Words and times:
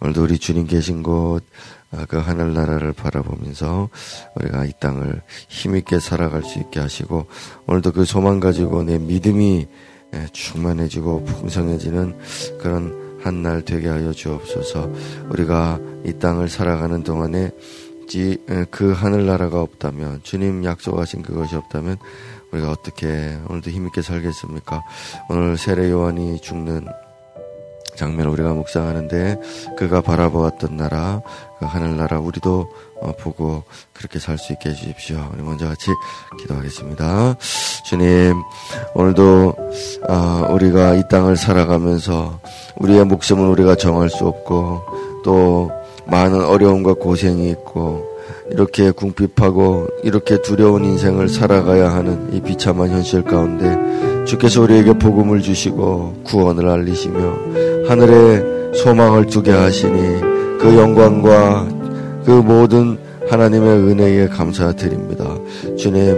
오늘도 0.00 0.22
우리 0.22 0.38
주님 0.38 0.66
계신 0.66 1.02
곳, 1.02 1.42
아, 1.92 2.06
그 2.08 2.16
하늘나라를 2.18 2.92
바라보면서 2.92 3.88
우리가 4.36 4.64
이 4.64 4.72
땅을 4.80 5.22
힘있게 5.48 5.98
살아갈 6.00 6.42
수 6.42 6.58
있게 6.58 6.80
하시고 6.80 7.26
오늘도 7.66 7.92
그 7.92 8.04
소망 8.04 8.40
가지고 8.40 8.82
내 8.82 8.98
믿음이 8.98 9.66
예, 10.12 10.26
충만해지고 10.32 11.24
풍성해지는 11.24 12.18
그런 12.58 13.10
한 13.22 13.42
날 13.42 13.62
되게 13.62 13.88
하여 13.88 14.12
주옵소서 14.12 14.90
우리가 15.28 15.78
이 16.06 16.14
땅을 16.18 16.48
살아가는 16.48 17.02
동안에 17.04 17.50
예, 18.16 18.36
그 18.70 18.92
하늘나라가 18.92 19.60
없다면 19.60 20.20
주님 20.24 20.64
약속하신 20.64 21.22
그것이 21.22 21.54
없다면 21.54 21.98
우리가 22.50 22.70
어떻게 22.70 23.38
오늘도 23.48 23.70
힘있게 23.70 24.02
살겠습니까? 24.02 24.82
오늘 25.28 25.56
세례 25.56 25.90
요한이 25.90 26.40
죽는 26.40 26.88
장면을 28.00 28.30
우리가 28.30 28.54
묵상하는데 28.54 29.36
그가 29.76 30.00
바라보았던 30.00 30.76
나라, 30.76 31.20
그 31.58 31.66
하늘나라 31.66 32.18
우리도 32.18 32.66
어, 33.02 33.12
보고 33.18 33.62
그렇게 33.92 34.18
살 34.18 34.38
수 34.38 34.52
있게 34.54 34.70
해주십시오. 34.70 35.30
우리 35.34 35.42
먼저 35.42 35.66
같이 35.66 35.90
기도하겠습니다. 36.40 37.36
주님, 37.84 38.34
오늘도 38.94 39.54
어, 40.08 40.48
우리가 40.50 40.94
이 40.94 41.02
땅을 41.10 41.36
살아가면서 41.36 42.40
우리의 42.76 43.04
목숨은 43.04 43.48
우리가 43.48 43.74
정할 43.74 44.08
수 44.08 44.26
없고 44.26 44.82
또 45.22 45.70
많은 46.06 46.42
어려움과 46.42 46.94
고생이 46.94 47.50
있고 47.50 48.08
이렇게 48.50 48.90
궁핍하고 48.90 49.88
이렇게 50.02 50.40
두려운 50.40 50.84
인생을 50.84 51.28
살아가야 51.28 51.92
하는 51.92 52.32
이 52.32 52.40
비참한 52.40 52.90
현실 52.90 53.22
가운데 53.22 54.24
주께서 54.24 54.62
우리에게 54.62 54.94
복음을 54.94 55.40
주시고 55.42 56.22
구원을 56.24 56.68
알리시며 56.68 57.69
하늘에 57.90 58.72
소망을 58.72 59.26
두게 59.26 59.50
하시니 59.50 60.20
그 60.60 60.76
영광과 60.78 61.66
그 62.24 62.30
모든 62.30 62.96
하나님의 63.28 63.68
은혜에 63.68 64.28
감사드립니다. 64.28 65.34
주님, 65.76 66.16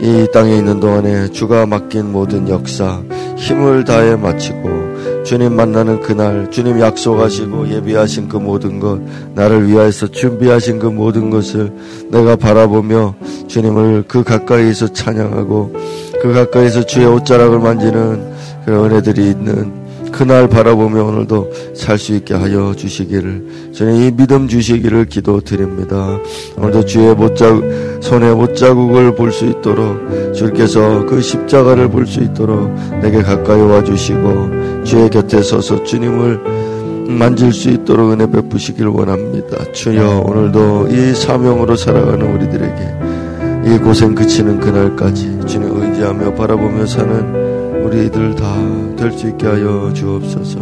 이 0.00 0.26
땅에 0.32 0.56
있는 0.56 0.80
동안에 0.80 1.28
주가 1.28 1.66
맡긴 1.66 2.10
모든 2.10 2.48
역사 2.48 3.02
힘을 3.36 3.84
다해 3.84 4.16
마치고 4.16 5.24
주님 5.24 5.52
만나는 5.56 6.00
그날 6.00 6.50
주님 6.50 6.80
약속하시고 6.80 7.68
예비하신 7.68 8.26
그 8.26 8.38
모든 8.38 8.80
것 8.80 8.98
나를 9.34 9.68
위하여서 9.68 10.06
준비하신 10.12 10.78
그 10.78 10.86
모든 10.86 11.28
것을 11.28 11.70
내가 12.08 12.34
바라보며 12.34 13.14
주님을 13.46 14.04
그 14.08 14.24
가까이에서 14.24 14.90
찬양하고 14.94 15.74
그 16.22 16.32
가까이서 16.32 16.86
주의 16.86 17.04
옷자락을 17.04 17.58
만지는 17.58 18.32
그 18.64 18.72
은혜들이 18.72 19.28
있는 19.28 19.79
그날 20.12 20.48
바라보며 20.48 21.04
오늘도 21.04 21.52
살 21.74 21.98
수 21.98 22.14
있게 22.14 22.34
하여 22.34 22.74
주시기를 22.74 23.72
저는 23.72 23.96
이 23.96 24.10
믿음 24.10 24.48
주시기를 24.48 25.06
기도드립니다. 25.06 26.18
오늘도 26.56 26.84
주의 26.84 27.14
못자 27.14 27.46
손에 28.00 28.32
못자국을 28.32 29.14
볼 29.14 29.30
수 29.32 29.46
있도록 29.46 30.34
주께서 30.34 31.04
그 31.06 31.20
십자가를 31.20 31.88
볼 31.90 32.06
수 32.06 32.20
있도록 32.20 32.72
내게 33.02 33.22
가까이 33.22 33.60
와 33.60 33.82
주시고 33.84 34.84
주의 34.84 35.08
곁에 35.10 35.42
서서 35.42 35.84
주님을 35.84 36.40
만질 37.08 37.52
수 37.52 37.70
있도록 37.70 38.12
은혜 38.12 38.30
베푸시길 38.30 38.86
원합니다. 38.86 39.72
주여 39.72 40.22
오늘도 40.26 40.88
이 40.90 41.14
사명으로 41.14 41.76
살아가는 41.76 42.24
우리들에게 42.34 43.74
이 43.74 43.78
고생 43.78 44.14
그치는 44.14 44.58
그날까지 44.60 45.40
주님 45.46 45.70
의지하며 45.82 46.34
바라보며 46.34 46.86
사는 46.86 47.84
우리들 47.84 48.34
다 48.36 48.56
될 49.00 49.12
수 49.12 49.28
있게 49.28 49.46
하여 49.46 49.90
주옵소서. 49.94 50.60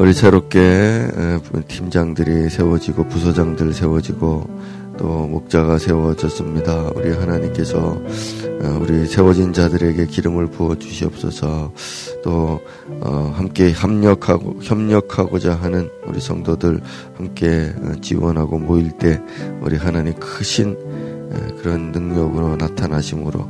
우리 0.00 0.12
새롭게 0.12 1.06
팀장들이 1.68 2.50
세워지고 2.50 3.06
부서장들 3.06 3.72
세워지고 3.72 4.60
또 4.98 5.06
목자가 5.28 5.78
세워졌습니다. 5.78 6.90
우리 6.96 7.12
하나님께서 7.12 7.78
어, 7.78 8.78
우리 8.82 9.06
세워진 9.06 9.52
자들에게 9.52 10.04
기름을 10.06 10.48
부어 10.48 10.74
주시옵소서. 10.74 11.72
또 12.24 12.60
어, 12.88 13.32
함께 13.36 13.70
협력하고 13.70 14.56
협력하고자 14.62 15.54
하는 15.54 15.90
우리 16.06 16.20
성도들 16.20 16.80
함께 17.16 17.72
어, 17.82 17.92
지원하고 18.00 18.58
모일 18.58 18.90
때 18.98 19.22
우리 19.60 19.76
하나님 19.76 20.14
크신 20.14 20.76
그런 21.62 21.92
능력으로 21.92 22.56
나타나심으로 22.56 23.48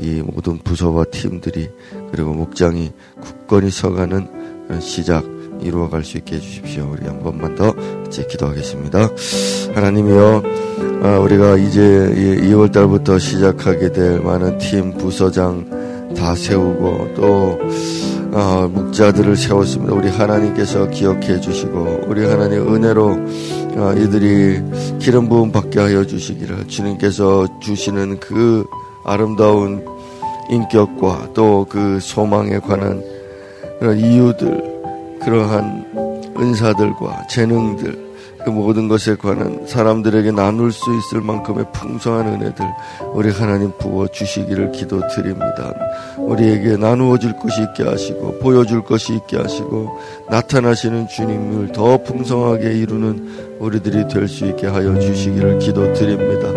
이 0.00 0.22
모든 0.22 0.58
부서와 0.58 1.04
팀들이 1.04 1.68
그리고 2.10 2.32
목장이 2.32 2.92
굳건히 3.20 3.70
서가는 3.70 4.80
시작 4.80 5.24
이루어갈 5.60 6.04
수 6.04 6.18
있게 6.18 6.36
해주십시오. 6.36 6.90
우리 6.92 7.06
한 7.06 7.22
번만 7.22 7.54
더 7.54 7.72
같이 7.72 8.26
기도하겠습니다. 8.26 9.08
하나님이여, 9.74 10.42
아, 11.02 11.18
우리가 11.18 11.56
이제 11.56 11.80
2월 12.42 12.72
달부터 12.72 13.18
시작하게 13.18 13.92
될 13.92 14.20
많은 14.20 14.58
팀, 14.58 14.92
부서장 14.96 16.14
다 16.16 16.34
세우고 16.34 17.14
또 17.14 17.58
어, 18.32 18.68
묵자들을 18.68 19.36
세웠습니다. 19.36 19.94
우리 19.94 20.08
하나님께서 20.08 20.88
기억해 20.90 21.40
주시고 21.40 22.00
우리 22.08 22.24
하나님 22.24 22.74
은혜로 22.74 23.06
어, 23.76 23.94
이들이 23.96 24.60
기름 24.98 25.28
부음 25.28 25.52
받게 25.52 25.78
하여 25.78 26.04
주시기를 26.04 26.66
주님께서 26.66 27.60
주시는 27.60 28.18
그 28.18 28.64
아름다운 29.04 29.84
인격과 30.50 31.28
또 31.34 31.66
그 31.68 31.98
소망에 32.00 32.58
관한 32.58 33.02
그런 33.80 33.98
이유들 33.98 35.18
그러한 35.22 36.32
은사들과 36.38 37.26
재능들 37.28 38.04
그 38.44 38.50
모든 38.50 38.88
것에 38.88 39.16
관한 39.16 39.66
사람들에게 39.66 40.30
나눌 40.32 40.70
수 40.70 40.84
있을 40.98 41.22
만큼의 41.22 41.64
풍성한 41.72 42.26
은혜들 42.34 42.66
우리 43.14 43.30
하나님 43.30 43.72
부어 43.78 44.06
주시기를 44.08 44.70
기도드립니다. 44.72 45.72
우리에게 46.18 46.76
나누어 46.76 47.16
줄 47.16 47.32
것이 47.38 47.62
있게 47.62 47.84
하시고 47.88 48.38
보여줄 48.40 48.84
것이 48.84 49.14
있게 49.14 49.38
하시고 49.38 49.98
나타나시는 50.28 51.08
주님을 51.08 51.72
더 51.72 51.96
풍성하게 52.02 52.74
이루는 52.74 53.56
우리들이 53.60 54.08
될 54.08 54.28
수 54.28 54.44
있게 54.44 54.66
하여 54.66 54.98
주시기를 54.98 55.58
기도드립니다. 55.60 56.48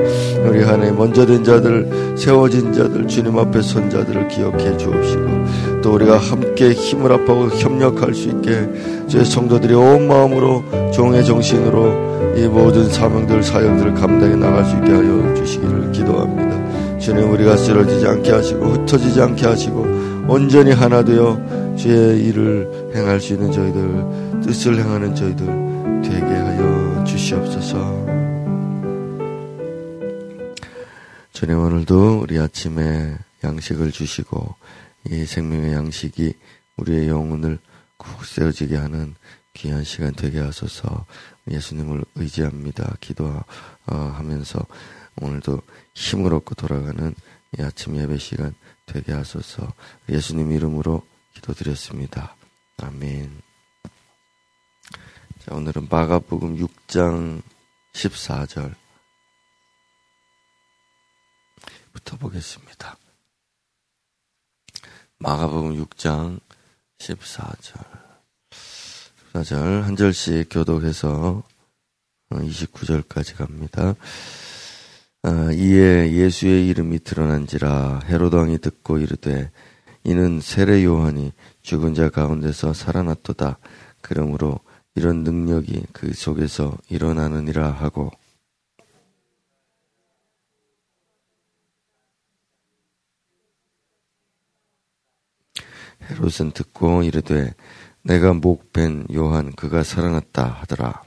우리 0.48 0.64
하나님 0.64 0.96
먼저 0.96 1.26
된 1.26 1.44
자들 1.44 2.16
세워진 2.18 2.72
자들 2.72 3.08
주님 3.08 3.38
앞에 3.38 3.62
선 3.62 3.90
자들을 3.90 4.28
기억해 4.30 4.78
주옵시고 4.78 5.82
또 5.82 5.94
우리가 5.96 6.18
함께 6.18 6.72
힘을 6.72 7.12
합하고 7.12 7.50
협력할 7.50 8.14
수 8.14 8.30
있게 8.30 8.70
저희 9.08 9.26
성도들이 9.26 9.74
온 9.74 10.08
마음으로 10.08 10.64
종의 10.94 11.26
정신으로 11.26 12.36
이 12.38 12.48
모든 12.48 12.90
사명들 12.90 13.44
사역들을 13.44 13.94
감당해 13.96 14.36
나갈 14.36 14.64
수 14.64 14.76
있게 14.78 14.92
하여 14.92 15.34
주시기를 15.36 15.92
기도합니다. 15.92 16.98
주님 17.00 17.32
우리가 17.32 17.58
쓰러지지 17.58 18.08
않게 18.08 18.32
하시고 18.32 18.66
흩어지지 18.66 19.22
않게 19.22 19.46
하시고 19.46 19.86
온전히 20.28 20.72
하나 20.72 21.04
되어 21.04 21.40
주의 21.76 22.24
일을 22.26 22.92
행할 22.96 23.20
수 23.20 23.34
있는 23.34 23.52
저희들 23.52 24.42
뜻을 24.44 24.78
행하는 24.78 25.14
저희들 25.14 25.46
되게 26.04 26.26
하여 26.26 27.04
주시옵소서. 27.06 28.27
주님 31.38 31.60
오늘도 31.60 32.22
우리 32.22 32.40
아침에 32.40 33.16
양식을 33.44 33.92
주시고 33.92 34.56
이 35.12 35.24
생명의 35.24 35.72
양식이 35.72 36.34
우리의 36.78 37.10
영혼을 37.10 37.60
꼭 37.96 38.26
세워지게 38.26 38.76
하는 38.76 39.14
귀한 39.54 39.84
시간 39.84 40.16
되게 40.16 40.40
하소서 40.40 41.06
예수님을 41.48 42.04
의지합니다. 42.16 42.96
기도하면서 43.02 44.66
오늘도 45.22 45.62
힘을 45.94 46.34
얻고 46.34 46.56
돌아가는 46.56 47.14
이 47.56 47.62
아침 47.62 47.98
예배 47.98 48.18
시간 48.18 48.56
되게 48.88 49.14
하소서 49.14 49.72
예수님 50.10 50.52
이름으로 50.52 51.06
기도드렸습니다. 51.36 52.36
아멘. 52.78 53.44
자, 55.46 55.54
오늘은 55.54 55.86
마가복음 55.88 56.58
6장 56.58 57.44
14절 57.94 58.74
부터 61.98 62.16
보겠습니다. 62.18 62.96
마가복음 65.18 65.84
6장 65.84 66.40
14절. 67.00 67.84
14절 69.34 69.82
한 69.82 69.96
절씩 69.96 70.48
교독해서 70.52 71.42
29절까지 72.30 73.36
갑니다. 73.36 73.96
아, 75.24 75.52
이에 75.52 76.12
예수의 76.12 76.68
이름이 76.68 77.00
드러난지라 77.00 78.02
헤로드 78.06 78.36
왕이 78.36 78.60
듣고 78.60 79.00
이르되 79.00 79.50
이는 80.04 80.40
세례 80.40 80.84
요한이 80.84 81.34
죽은 81.64 81.96
자 81.96 82.10
가운데서 82.10 82.74
살아났도다. 82.74 83.58
그러므로 84.02 84.60
이런 84.94 85.24
능력이 85.24 85.88
그 85.94 86.14
속에서 86.14 86.78
일어나느니라 86.90 87.72
하고 87.72 88.12
헤롯은 96.10 96.52
듣고 96.52 97.04
이르되 97.04 97.54
내가 98.04 98.34
목벤 98.34 99.08
요한 99.14 99.52
그가 99.54 99.84
살아났다 99.84 100.46
하더라. 100.46 101.04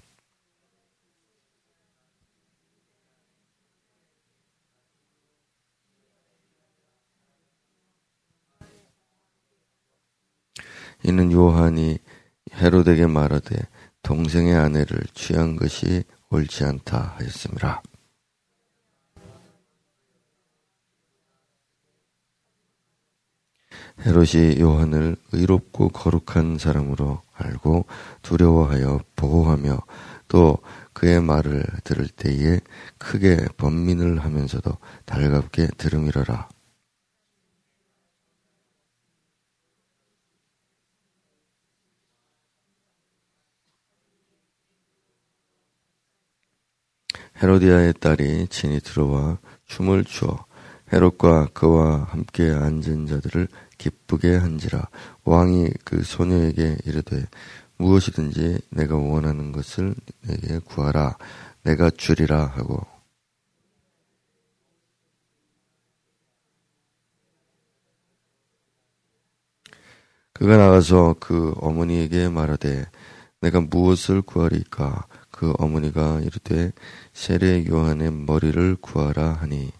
이는 11.02 11.32
요한이 11.32 11.98
헤로데게 12.54 13.06
말하되 13.06 13.56
동생의 14.02 14.54
아내를 14.54 15.00
취한 15.14 15.56
것이 15.56 16.04
옳지 16.30 16.64
않다 16.64 17.14
하였습니다. 17.18 17.82
헤롯이 24.06 24.60
요한을 24.60 25.16
의롭고 25.32 25.90
거룩한 25.90 26.56
사람으로 26.58 27.20
알고 27.34 27.84
두려워하여 28.22 29.00
보호하며 29.16 29.78
또 30.28 30.58
그의 30.94 31.20
말을 31.20 31.64
들을 31.84 32.08
때에 32.08 32.60
크게 32.98 33.46
번민을 33.56 34.20
하면서도 34.20 34.76
달갑게 35.04 35.68
들음이러라. 35.76 36.48
헤로디아의 47.42 47.94
딸이 48.00 48.48
친히 48.48 48.80
들어와 48.80 49.38
춤을 49.66 50.04
추어 50.04 50.44
헤롯과 50.92 51.48
그와 51.54 52.04
함께 52.10 52.50
앉은 52.50 53.06
자들을 53.06 53.48
기쁘게 53.80 54.36
한지라. 54.36 54.88
왕이 55.24 55.70
그 55.84 56.02
소녀에게 56.02 56.76
이르되 56.84 57.26
무엇이든지 57.78 58.60
내가 58.68 58.96
원하는 58.96 59.52
것을 59.52 59.94
내게 60.20 60.58
구하라. 60.58 61.16
내가 61.62 61.88
주리라 61.88 62.44
하고. 62.44 62.86
그가 70.34 70.56
나가서 70.58 71.16
그 71.18 71.54
어머니에게 71.56 72.28
말하되 72.28 72.86
내가 73.40 73.60
무엇을 73.60 74.20
구하리까? 74.22 75.06
그 75.30 75.54
어머니가 75.58 76.20
이르되 76.20 76.72
세례 77.14 77.66
요한의 77.66 78.12
머리를 78.12 78.76
구하라 78.82 79.32
하니 79.32 79.70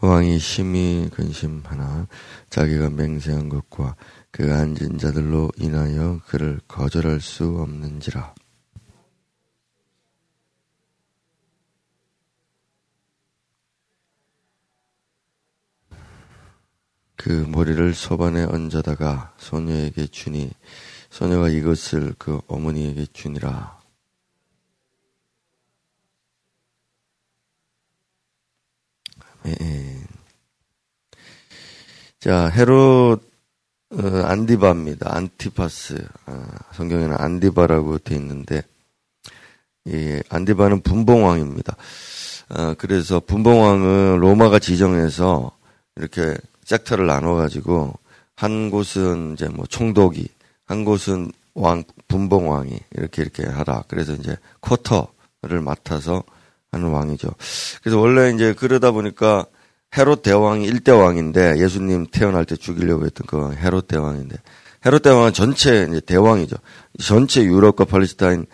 왕이 0.00 0.38
심히 0.38 1.08
근심하나 1.12 2.06
자기가 2.50 2.90
맹세한 2.90 3.48
것과 3.48 3.96
그 4.30 4.52
앉은 4.52 4.98
자들로 4.98 5.50
인하여 5.56 6.20
그를 6.26 6.60
거절할 6.68 7.20
수 7.20 7.44
없는지라. 7.60 8.34
그 17.16 17.30
머리를 17.48 17.94
소반에 17.94 18.44
얹어다가 18.44 19.34
소녀에게 19.38 20.06
주니 20.08 20.50
소녀가 21.10 21.48
이것을 21.48 22.14
그 22.18 22.40
어머니에게 22.46 23.06
주니라. 23.12 23.75
아멘. 29.46 30.04
자, 32.18 32.48
헤롯 32.48 33.22
어, 33.92 34.22
안디바입니다. 34.24 35.14
안티파스. 35.14 36.04
아, 36.26 36.46
성경에는 36.72 37.14
안디바라고 37.16 37.98
되어 37.98 38.18
있는데 38.18 38.62
이 39.84 40.20
안디바는 40.28 40.80
분봉왕입니다. 40.80 41.76
아, 42.48 42.74
그래서 42.76 43.20
분봉왕은 43.20 44.18
로마가 44.18 44.58
지정해서 44.58 45.56
이렇게 45.94 46.36
섹터를 46.64 47.06
나눠 47.06 47.36
가지고 47.36 47.94
한 48.34 48.70
곳은 48.70 49.34
이제 49.34 49.48
뭐 49.48 49.64
총독이, 49.66 50.28
한 50.64 50.84
곳은 50.84 51.30
왕 51.54 51.84
분봉왕이 52.08 52.80
이렇게 52.96 53.22
이렇게 53.22 53.46
하라. 53.46 53.84
그래서 53.86 54.12
이제 54.14 54.36
쿼터를 54.60 55.60
맡아서 55.62 56.24
하는 56.72 56.88
왕이죠. 56.90 57.28
그래서 57.82 57.98
원래 57.98 58.32
이제 58.32 58.52
그러다 58.52 58.90
보니까 58.90 59.46
헤롯 59.96 60.22
대왕이 60.22 60.64
일대 60.64 60.90
왕인데 60.92 61.58
예수님 61.58 62.06
태어날 62.10 62.44
때 62.44 62.56
죽이려고 62.56 63.06
했던 63.06 63.26
그 63.26 63.54
헤롯 63.54 63.88
대왕인데 63.88 64.36
헤롯 64.84 65.02
대왕은 65.02 65.32
전체 65.32 65.86
이제 65.88 66.00
대왕이죠. 66.00 66.56
전체 67.02 67.42
유럽과 67.44 67.84
팔레스타인, 67.86 68.46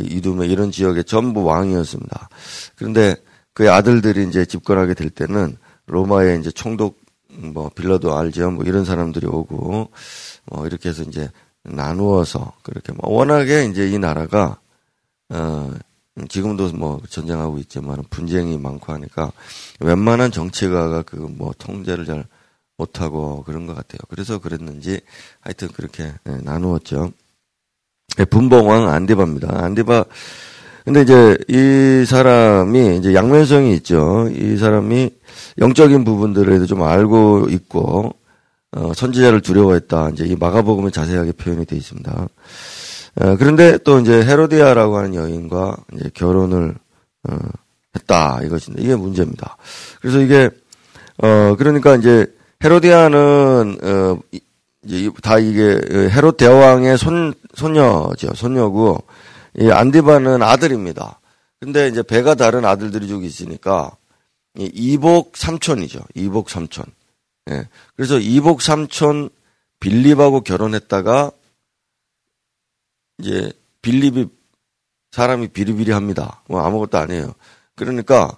이두메 0.00 0.46
이런 0.46 0.70
지역의 0.70 1.04
전부 1.04 1.44
왕이었습니다. 1.44 2.28
그런데 2.76 3.16
그의 3.54 3.70
아들들이 3.70 4.26
이제 4.28 4.44
집권하게 4.44 4.94
될 4.94 5.10
때는 5.10 5.56
로마의 5.86 6.38
이제 6.38 6.50
총독 6.50 7.00
뭐 7.30 7.70
빌라도 7.70 8.16
알죠. 8.16 8.50
뭐 8.50 8.64
이런 8.64 8.84
사람들이 8.84 9.26
오고 9.26 9.90
뭐 10.46 10.66
이렇게 10.66 10.90
해서 10.90 11.02
이제 11.02 11.30
나누어서 11.64 12.52
그렇게 12.62 12.92
뭐 12.92 13.12
워낙에 13.12 13.64
이제 13.64 13.88
이 13.88 13.98
나라가 13.98 14.58
어 15.30 15.72
지금도 16.28 16.72
뭐 16.72 17.00
전쟁하고 17.08 17.58
있지만 17.58 18.02
분쟁이 18.10 18.58
많고 18.58 18.92
하니까 18.92 19.30
웬만한 19.80 20.32
정치가가 20.32 21.02
그 21.02 21.16
뭐 21.16 21.52
통제를 21.58 22.04
잘 22.06 22.24
못하고 22.76 23.42
그런 23.44 23.66
것 23.66 23.74
같아요. 23.74 23.98
그래서 24.08 24.38
그랬는지 24.38 25.00
하여튼 25.40 25.68
그렇게 25.68 26.12
네, 26.24 26.38
나누었죠. 26.42 27.12
네, 28.16 28.24
분봉왕 28.24 28.88
안디바입니다. 28.88 29.64
안디바 29.64 30.04
근데 30.84 31.02
이제 31.02 31.36
이 31.48 32.06
사람이 32.06 32.96
이제 32.96 33.14
양면성이 33.14 33.74
있죠. 33.76 34.28
이 34.32 34.56
사람이 34.56 35.10
영적인 35.58 36.04
부분들에도 36.04 36.66
좀 36.66 36.82
알고 36.82 37.48
있고 37.50 38.14
어, 38.72 38.92
선지자를 38.94 39.40
두려워했다. 39.42 40.10
이제 40.10 40.24
이 40.24 40.34
마가복음에 40.36 40.90
자세하게 40.90 41.32
표현이 41.32 41.66
되어 41.66 41.78
있습니다. 41.78 42.28
어, 43.20 43.36
그런데 43.36 43.78
또 43.78 43.98
이제 43.98 44.22
헤로디아라고 44.24 44.96
하는 44.96 45.14
여인과 45.14 45.76
이제 45.94 46.10
결혼을 46.14 46.74
어, 47.28 47.36
했다 47.94 48.40
이것인데 48.42 48.82
이게 48.82 48.94
문제입니다. 48.96 49.56
그래서 50.00 50.20
이게 50.20 50.50
어 51.18 51.56
그러니까 51.56 51.96
이제 51.96 52.26
헤로디아는 52.62 53.78
어 53.82 54.18
이제 54.84 55.10
다 55.22 55.38
이게 55.38 55.80
헤롯 56.10 56.36
대왕의 56.36 56.98
손 56.98 57.34
손녀죠 57.54 58.34
손녀고 58.34 59.02
이 59.58 59.70
안디바는 59.70 60.42
아들입니다. 60.42 61.20
근데 61.60 61.88
이제 61.88 62.02
배가 62.02 62.34
다른 62.34 62.64
아들들이 62.64 63.08
쭉 63.08 63.24
있으니까 63.24 63.90
이복 64.56 65.36
삼촌이죠. 65.36 66.00
이복 66.14 66.50
삼촌. 66.50 66.84
예. 67.50 67.66
그래서 67.96 68.18
이복 68.18 68.62
삼촌 68.62 69.28
빌립하고 69.80 70.42
결혼했다가 70.42 71.32
이제 73.18 73.52
빌립이 73.82 74.28
사람이 75.12 75.48
비리비리합니다. 75.48 76.42
뭐 76.48 76.62
아무것도 76.62 76.98
아니에요. 76.98 77.34
그러니까 77.74 78.36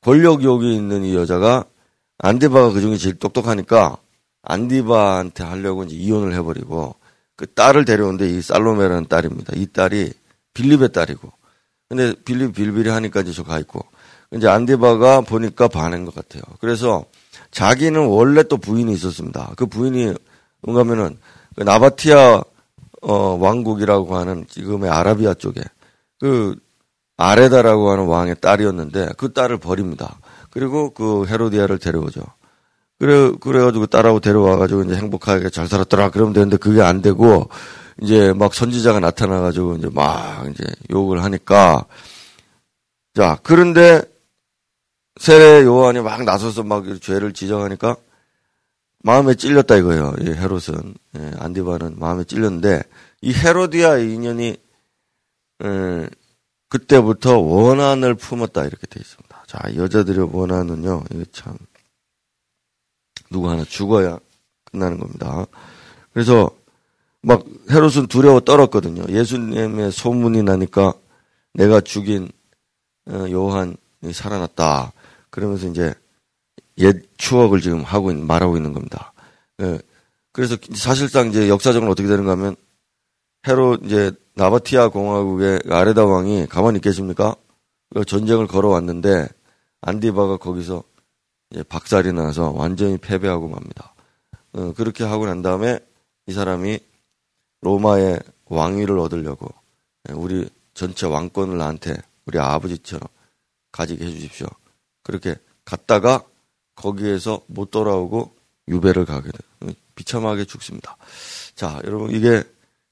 권력 0.00 0.42
욕이 0.42 0.74
있는 0.74 1.04
이 1.04 1.14
여자가 1.14 1.64
안디바가 2.18 2.72
그 2.72 2.80
중에 2.80 2.96
제일 2.96 3.18
똑똑하니까 3.18 3.98
안디바한테 4.42 5.44
하려고 5.44 5.84
이제 5.84 5.96
이혼을 5.96 6.34
해버리고 6.34 6.94
그 7.36 7.46
딸을 7.46 7.84
데려오는데 7.84 8.28
이 8.28 8.42
살로메라는 8.42 9.06
딸입니다. 9.06 9.52
이 9.56 9.66
딸이 9.66 10.12
빌립의 10.54 10.92
딸이고. 10.92 11.30
근데 11.88 12.14
빌립 12.24 12.54
빌비리 12.54 12.90
하니까 12.90 13.20
이제 13.20 13.32
저가 13.32 13.58
있고. 13.60 13.84
이제 14.32 14.46
안디바가 14.46 15.22
보니까 15.22 15.68
반한 15.68 16.04
것 16.04 16.14
같아요. 16.14 16.42
그래서 16.60 17.04
자기는 17.50 18.08
원래 18.08 18.42
또 18.42 18.58
부인이 18.58 18.92
있었습니다. 18.92 19.52
그 19.56 19.66
부인이 19.66 20.14
뭔가면은 20.60 21.18
그 21.56 21.62
나바티아 21.62 22.42
어, 23.02 23.38
왕국이라고 23.40 24.16
하는 24.16 24.46
지금의 24.48 24.90
아라비아 24.90 25.34
쪽에 25.34 25.62
그 26.18 26.56
아레다라고 27.16 27.90
하는 27.90 28.06
왕의 28.06 28.36
딸이었는데 28.40 29.10
그 29.16 29.32
딸을 29.32 29.58
버립니다. 29.58 30.18
그리고 30.50 30.90
그 30.90 31.26
헤로디아를 31.26 31.78
데려오죠. 31.78 32.22
그래 32.98 33.30
그래가지고 33.40 33.86
딸하고 33.86 34.20
데려와가지고 34.20 34.82
이제 34.82 34.96
행복하게 34.96 35.50
잘 35.50 35.68
살았더라 35.68 36.10
그러면 36.10 36.32
되는데 36.32 36.56
그게 36.56 36.82
안 36.82 37.00
되고 37.00 37.48
이제 38.02 38.32
막 38.32 38.54
선지자가 38.54 39.00
나타나가지고 39.00 39.76
이제 39.76 39.88
막 39.92 40.48
이제 40.50 40.64
욕을 40.90 41.22
하니까 41.22 41.84
자 43.14 43.38
그런데 43.42 44.02
세례 45.20 45.64
요한이 45.64 46.00
막 46.00 46.24
나서서 46.24 46.64
막 46.64 46.84
죄를 47.00 47.32
지적하니까 47.32 47.96
마음에 49.08 49.34
찔렸다 49.34 49.76
이거예요. 49.76 50.12
이 50.20 50.26
헤롯은 50.26 50.94
예, 51.16 51.32
안디바는 51.38 51.98
마음에 51.98 52.24
찔렸는데 52.24 52.82
이 53.22 53.32
헤로디아 53.32 53.96
인연이 53.96 54.58
예, 55.64 56.10
그때부터 56.68 57.38
원한을 57.38 58.16
품었다 58.16 58.66
이렇게 58.66 58.86
돼 58.86 59.00
있습니다. 59.00 59.44
자, 59.46 59.74
여자들의 59.74 60.28
원한은요, 60.30 61.04
이거 61.10 61.24
참 61.32 61.56
누구 63.30 63.48
하나 63.48 63.64
죽어야 63.64 64.18
끝나는 64.66 64.98
겁니다. 64.98 65.46
그래서 66.12 66.50
막 67.22 67.46
헤롯은 67.70 68.08
두려워 68.08 68.40
떨었거든요. 68.40 69.06
예수님의 69.08 69.90
소문이 69.90 70.42
나니까 70.42 70.92
내가 71.54 71.80
죽인 71.80 72.30
어, 73.06 73.24
요한이 73.30 74.12
살아났다. 74.12 74.92
그러면서 75.30 75.66
이제 75.66 75.94
옛 76.78 77.02
추억을 77.16 77.60
지금 77.60 77.82
하고 77.82 78.10
있는, 78.10 78.26
말하고 78.26 78.56
있는 78.56 78.72
겁니다. 78.72 79.12
예. 79.60 79.80
그래서 80.32 80.56
사실상 80.74 81.28
이제 81.28 81.48
역사적으로 81.48 81.90
어떻게 81.90 82.08
되는가 82.08 82.32
하면 82.32 82.56
헤롯 83.46 83.84
이제 83.84 84.12
나바티아 84.34 84.88
공화국의 84.88 85.60
아레다 85.68 86.04
왕이 86.04 86.46
가만히 86.46 86.76
있겠습니까? 86.76 87.34
그 87.94 88.04
전쟁을 88.04 88.46
걸어왔는데 88.46 89.28
안디바가 89.80 90.36
거기서 90.36 90.84
박살이 91.68 92.12
나서 92.12 92.50
완전히 92.50 92.98
패배하고 92.98 93.48
맙니다. 93.48 93.94
어, 94.52 94.72
그렇게 94.74 95.04
하고 95.04 95.26
난 95.26 95.42
다음에 95.42 95.80
이 96.26 96.32
사람이 96.32 96.78
로마의 97.62 98.20
왕위를 98.46 98.98
얻으려고 98.98 99.48
예, 100.08 100.12
우리 100.12 100.48
전체 100.74 101.06
왕권을 101.06 101.58
나한테 101.58 101.96
우리 102.26 102.38
아버지처럼 102.38 103.08
가지게 103.72 104.04
해주십시오. 104.04 104.46
그렇게 105.02 105.36
갔다가 105.64 106.22
거기에서 106.78 107.40
못 107.46 107.70
돌아오고 107.70 108.34
유배를 108.68 109.04
가게 109.04 109.30
돼요. 109.30 109.74
비참하게 109.94 110.44
죽습니다. 110.44 110.96
자, 111.54 111.80
여러분 111.84 112.10
이게 112.10 112.42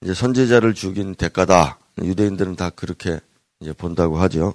이제 0.02 0.14
선제자를 0.14 0.74
죽인 0.74 1.14
대가다. 1.14 1.78
유대인들은 2.02 2.56
다 2.56 2.70
그렇게 2.70 3.20
이제 3.60 3.72
본다고 3.72 4.18
하죠. 4.18 4.54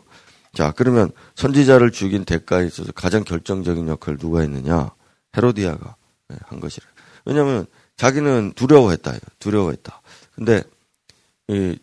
자, 0.53 0.71
그러면 0.75 1.11
선지자를 1.35 1.91
죽인 1.91 2.25
대가에 2.25 2.65
있어서 2.67 2.91
가장 2.91 3.23
결정적인 3.23 3.88
역할을 3.88 4.17
누가 4.17 4.41
했느냐? 4.41 4.91
헤로디아가 5.35 5.95
네, 6.27 6.38
한 6.43 6.59
것이래. 6.59 6.85
왜냐하면 7.25 7.65
자기는 7.97 8.53
두려워했다. 8.55 9.13
두려워했다. 9.39 10.01
근데 10.35 10.63
이 11.47 11.77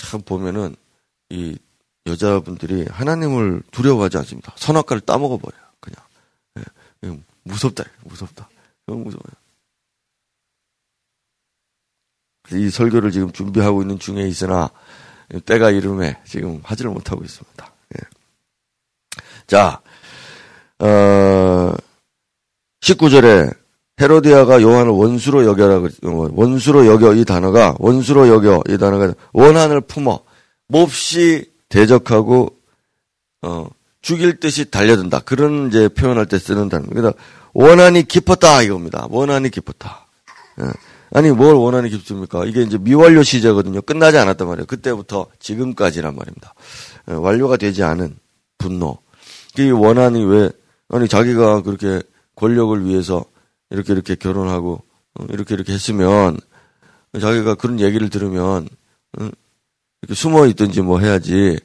참 0.00 0.22
보면은 0.22 0.74
이 1.28 1.58
여자분들이 2.06 2.86
하나님을 2.90 3.62
두려워하지 3.70 4.16
않습니다. 4.18 4.54
선악과를 4.56 5.02
따먹어 5.02 5.36
버려요. 5.36 5.62
무섭다. 7.44 7.84
무섭다. 8.04 8.48
너무 8.86 9.04
무서워요. 9.04 9.40
이 12.52 12.70
설교를 12.70 13.10
지금 13.12 13.30
준비하고 13.32 13.82
있는 13.82 13.98
중에 13.98 14.26
있으나 14.26 14.70
때가 15.44 15.70
이름에 15.70 16.20
지금 16.24 16.60
하지를 16.64 16.90
못하고 16.90 17.22
있습니다. 17.22 17.72
예. 17.96 18.00
자, 19.46 19.80
어, 20.80 21.72
19절에 22.80 23.56
헤로디아가 24.00 24.62
요한을 24.62 24.92
원수로 24.92 25.44
여겨라 25.44 25.82
원수로 26.02 26.86
여겨 26.86 27.14
이 27.16 27.24
단어가 27.24 27.76
원수로 27.78 28.28
여겨 28.28 28.62
이 28.70 28.78
단어가 28.78 29.12
원한을 29.32 29.82
품어 29.82 30.24
몹시 30.68 31.52
대적하고 31.68 32.56
어 33.42 33.68
죽일 34.02 34.40
듯이 34.40 34.70
달려든다 34.70 35.20
그런 35.20 35.68
이제 35.68 35.88
표현할 35.88 36.26
때 36.26 36.38
쓰는 36.38 36.68
단어. 36.68 36.86
그러니까 36.86 37.12
원한이 37.52 38.04
깊었다 38.04 38.62
이겁니다. 38.62 39.06
원한이 39.10 39.50
깊었다. 39.50 40.06
예. 40.60 40.64
아니 41.12 41.30
뭘 41.30 41.54
원한이 41.54 41.90
깊습니까? 41.90 42.44
이게 42.44 42.62
이제 42.62 42.78
미완료 42.78 43.22
시제거든요. 43.22 43.82
끝나지 43.82 44.16
않았단 44.18 44.46
말이에요. 44.46 44.66
그때부터 44.66 45.26
지금까지란 45.40 46.14
말입니다. 46.14 46.54
예, 47.10 47.14
완료가 47.14 47.56
되지 47.56 47.82
않은 47.82 48.16
분노. 48.58 48.98
이 49.58 49.70
원한이 49.70 50.24
왜 50.24 50.50
아니 50.88 51.08
자기가 51.08 51.62
그렇게 51.62 52.00
권력을 52.36 52.84
위해서 52.84 53.24
이렇게 53.70 53.92
이렇게 53.92 54.14
결혼하고 54.14 54.82
어, 55.14 55.26
이렇게 55.30 55.54
이렇게 55.54 55.72
했으면 55.72 56.38
자기가 57.20 57.56
그런 57.56 57.80
얘기를 57.80 58.08
들으면 58.08 58.68
어, 59.18 59.28
이렇게 60.02 60.14
숨어 60.14 60.46
있든지 60.46 60.82
뭐 60.82 61.00
해야지 61.00 61.58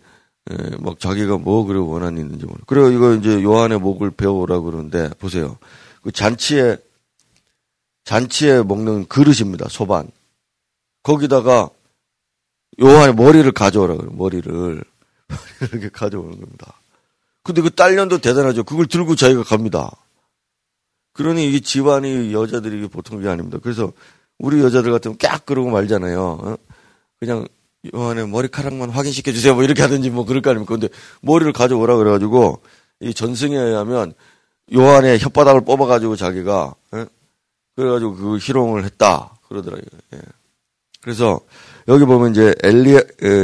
예, 0.51 0.55
막 0.79 0.99
자기가 0.99 1.37
뭐 1.37 1.65
그래 1.65 1.79
원한이 1.79 2.19
있는지 2.21 2.45
모르. 2.45 2.59
그리고 2.67 2.89
이거 2.89 3.13
이제 3.13 3.41
요한의 3.41 3.79
목을 3.79 4.11
배우라 4.11 4.59
그러는데 4.59 5.09
보세요. 5.17 5.57
그 6.01 6.11
잔치에 6.11 6.77
잔치에 8.03 8.61
먹는 8.61 9.07
그릇입니다. 9.07 9.67
소반. 9.69 10.07
거기다가 11.01 11.69
요한의 12.81 13.15
머리를 13.15 13.51
가져오라 13.51 13.95
그래요. 13.95 14.11
머리를 14.15 14.83
이렇게 15.61 15.89
가져오는 15.89 16.39
겁니다. 16.39 16.79
근데 17.43 17.61
그 17.61 17.71
딸년도 17.71 18.19
대단하죠. 18.19 18.63
그걸 18.63 18.85
들고 18.87 19.15
자기가 19.15 19.43
갑니다. 19.43 19.91
그러니 21.13 21.49
이 21.51 21.61
집안이 21.61 22.33
여자들이 22.33 22.87
보통 22.87 23.21
게 23.21 23.29
아닙니다. 23.29 23.57
그래서 23.61 23.93
우리 24.37 24.61
여자들 24.61 24.91
같으면 24.91 25.17
깍 25.17 25.45
그러고 25.45 25.69
말잖아요. 25.69 26.21
어? 26.21 26.57
그냥 27.19 27.47
요한의 27.93 28.27
머리카락만 28.27 28.89
확인시켜 28.89 29.31
주세요. 29.31 29.53
뭐 29.53 29.63
이렇게 29.63 29.81
하든지 29.81 30.09
뭐 30.09 30.25
그럴 30.25 30.41
거 30.41 30.49
아닙니까? 30.49 30.73
근데 30.73 30.89
머리를 31.21 31.51
가져오라 31.53 31.95
그래가지고 31.97 32.61
이 33.01 33.13
전승에 33.13 33.57
의하면 33.57 34.13
요한의 34.73 35.19
혓바닥을 35.19 35.65
뽑아가지고 35.65 36.15
자기가 36.15 36.73
예? 36.95 37.05
그래가지고 37.75 38.15
그 38.15 38.37
희롱을 38.37 38.85
했다 38.85 39.31
그러더라고요. 39.47 39.85
예. 40.13 40.19
그래서 41.01 41.39
여기 41.87 42.03
보면 42.05 42.31
이제 42.31 42.55
엘리 42.63 42.99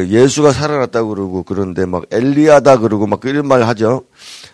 예수가 0.09 0.51
살아났다고 0.51 1.09
그러고 1.09 1.43
그런데 1.43 1.85
막 1.85 2.05
엘리야다 2.09 2.77
그러고 2.77 3.05
막 3.05 3.23
이런 3.25 3.47
말 3.47 3.63
하죠. 3.63 4.05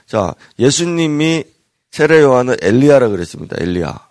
자 0.06 0.34
예수님이 0.60 1.46
세례 1.91 2.22
요한은 2.22 2.58
엘리야라 2.62 3.08
그랬습니다. 3.08 3.56
엘리야. 3.60 4.08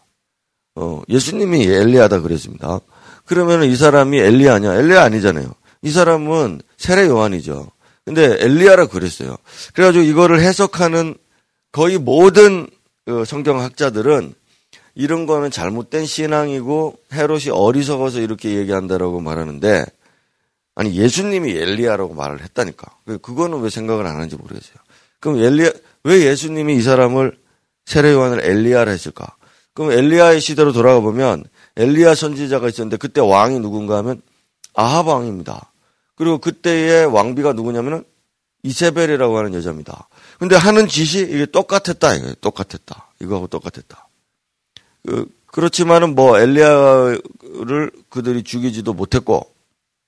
어 0.77 1.03
예수님이 1.09 1.67
엘리야다 1.67 2.21
그랬습니다. 2.21 2.81
그러면 3.27 3.65
이 3.65 3.77
사람이 3.77 4.19
엘리야냐? 4.19 4.75
엘리야 4.77 5.03
아니잖아요. 5.03 5.53
이 5.83 5.91
사람은 5.91 6.63
세례 6.77 7.07
요한이죠. 7.07 7.71
근데 8.05 8.37
엘리야라 8.41 8.87
그랬어요. 8.87 9.37
그래가지고 9.75 10.05
이거를 10.05 10.41
해석하는 10.41 11.17
거의 11.73 11.99
모든 11.99 12.69
어, 13.09 13.25
성경학자들은 13.25 14.35
이런 14.95 15.27
거는 15.27 15.51
잘못된 15.51 16.07
신앙이고 16.07 16.99
헤롯이 17.13 17.51
어리석어서 17.51 18.21
이렇게 18.21 18.55
얘기한다라고 18.55 19.21
말하는데 19.21 19.85
아니 20.75 20.95
예수님이 20.95 21.53
엘리야라고 21.53 22.15
말을 22.15 22.43
했다니까. 22.43 22.87
그, 23.07 23.19
그거는 23.19 23.61
왜 23.61 23.71
생각을 23.71 24.07
안 24.07 24.17
하는지 24.17 24.37
모르겠어요. 24.37 24.77
그럼 25.21 25.39
엘리야 25.39 25.71
왜 26.05 26.27
예수님이 26.27 26.77
이 26.77 26.83
사람을 26.83 27.37
세례 27.85 28.13
요한을 28.13 28.45
엘리야라 28.45 28.91
했을까? 28.91 29.37
그럼 29.75 29.93
엘리야의 29.93 30.41
시대로 30.41 30.73
돌아가 30.73 31.01
보면 31.01 31.45
엘리야 31.77 32.15
선지자가 32.15 32.69
있었는데 32.69 32.97
그때 32.97 33.21
왕이 33.21 33.61
누군가 33.61 33.99
하면 33.99 34.23
아합 34.77 35.07
왕입니다. 35.09 35.73
그리고 36.15 36.39
그때의 36.39 37.07
왕비가 37.07 37.53
누구냐면은 37.55 38.05
이세벨이라고 38.63 39.37
하는 39.39 39.55
여자입니다. 39.55 40.09
근데 40.39 40.55
하는 40.57 40.87
짓이 40.89 41.23
이게 41.23 41.47
똑같았다. 41.47 42.15
이거 42.15 42.35
똑같았다. 42.41 43.09
이거하고 43.21 43.47
똑같았다. 43.49 44.09
그, 45.07 45.27
그렇지만은 45.47 46.15
뭐 46.15 46.39
엘리야를 46.39 47.91
그들이 48.11 48.43
죽이지도 48.43 48.93
못했고 48.93 49.47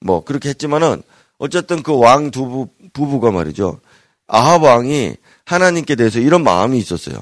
뭐 0.00 0.22
그렇게 0.24 0.50
했지만은 0.50 1.02
어쨌든 1.38 1.82
그 1.82 1.92
왕 1.94 2.30
두 2.30 2.46
부 2.48 2.68
부부가 2.92 3.30
말이죠. 3.30 3.80
아합 4.26 4.62
왕이 4.62 5.14
하나님께 5.44 5.94
대해서 5.94 6.18
이런 6.18 6.42
마음이 6.42 6.78
있었어요. 6.78 7.16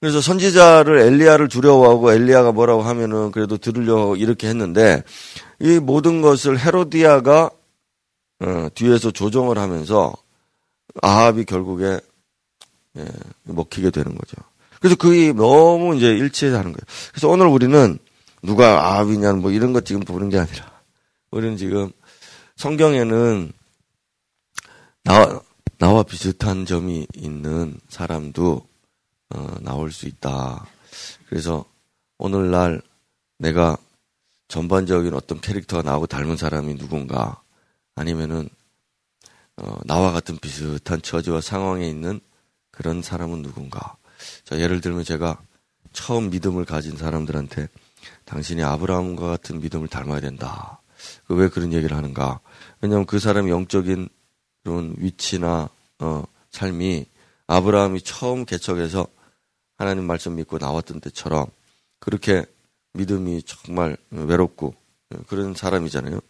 그래서 0.00 0.20
선지자를 0.20 1.00
엘리야를 1.00 1.48
두려워하고 1.48 2.12
엘리야가 2.12 2.52
뭐라고 2.52 2.82
하면은 2.82 3.30
그래도 3.30 3.56
들으려 3.56 4.14
이렇게 4.16 4.48
했는데 4.48 5.02
이 5.60 5.78
모든 5.78 6.22
것을 6.22 6.58
헤로디아가 6.58 7.50
어, 8.40 8.68
뒤에서 8.74 9.10
조정을 9.10 9.58
하면서 9.58 10.12
아합이 11.02 11.44
결국에 11.44 12.00
예, 12.98 13.06
먹히게 13.44 13.90
되는 13.90 14.14
거죠. 14.14 14.36
그래서 14.80 14.96
그게 14.96 15.32
너무 15.32 15.96
이제 15.96 16.08
일치하는 16.08 16.72
거예요. 16.72 16.76
그래서 17.10 17.28
오늘 17.28 17.46
우리는 17.46 17.98
누가 18.42 18.92
아합이냐 18.92 19.34
뭐 19.34 19.50
이런 19.50 19.72
것 19.72 19.84
지금 19.84 20.02
보는 20.02 20.28
게 20.28 20.38
아니라 20.38 20.70
우리는 21.30 21.56
지금 21.56 21.90
성경에는 22.56 23.52
나와, 25.04 25.40
나와 25.78 26.02
비슷한 26.02 26.66
점이 26.66 27.06
있는 27.14 27.78
사람도 27.88 28.66
어, 29.34 29.54
나올 29.60 29.92
수 29.92 30.06
있다. 30.06 30.66
그래서 31.28 31.64
오늘날 32.18 32.80
내가 33.38 33.76
전반적인 34.48 35.14
어떤 35.14 35.40
캐릭터가 35.40 35.82
나하고 35.82 36.06
닮은 36.06 36.36
사람이 36.36 36.76
누군가 36.76 37.42
아니면은 37.94 38.48
어, 39.56 39.78
나와 39.84 40.12
같은 40.12 40.36
비슷한 40.38 41.00
처지와 41.00 41.40
상황에 41.40 41.88
있는 41.88 42.20
그런 42.70 43.02
사람은 43.02 43.42
누군가 43.42 43.96
자, 44.44 44.58
예를 44.58 44.80
들면 44.80 45.04
제가 45.04 45.40
처음 45.92 46.30
믿음을 46.30 46.64
가진 46.64 46.96
사람들한테 46.96 47.68
당신이 48.24 48.62
아브라함과 48.62 49.26
같은 49.26 49.60
믿음을 49.60 49.88
닮아야 49.88 50.20
된다. 50.20 50.80
그왜 51.26 51.48
그런 51.48 51.72
얘기를 51.72 51.96
하는가? 51.96 52.40
왜냐하면 52.80 53.06
그 53.06 53.18
사람이 53.18 53.50
영적인 53.50 54.08
그런 54.62 54.94
위치나 54.98 55.68
어, 56.00 56.24
삶이 56.50 57.06
아브라함이 57.46 58.02
처음 58.02 58.44
개척해서 58.44 59.06
하나님 59.78 60.04
말씀 60.04 60.36
믿고 60.36 60.58
나왔던 60.58 61.00
때처럼 61.00 61.46
그렇게 61.98 62.44
믿음이 62.96 63.42
정말 63.42 63.96
외롭고 64.10 64.74
그런 65.26 65.54
사람이잖아요. 65.54 66.20